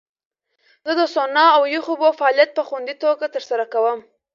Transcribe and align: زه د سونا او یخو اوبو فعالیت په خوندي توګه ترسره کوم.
زه 0.85 0.93
د 0.99 1.01
سونا 1.13 1.45
او 1.55 1.63
یخو 1.75 1.91
اوبو 1.93 2.09
فعالیت 2.19 2.49
په 2.57 2.63
خوندي 2.67 2.95
توګه 3.03 3.25
ترسره 3.35 3.65
کوم. 3.73 3.99